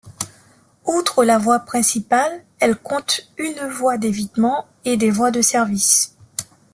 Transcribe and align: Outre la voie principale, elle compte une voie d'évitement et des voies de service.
Outre 0.85 1.23
la 1.23 1.37
voie 1.37 1.59
principale, 1.59 2.43
elle 2.59 2.75
compte 2.75 3.29
une 3.37 3.59
voie 3.69 3.99
d'évitement 3.99 4.65
et 4.83 4.97
des 4.97 5.11
voies 5.11 5.29
de 5.29 5.43
service. 5.43 6.17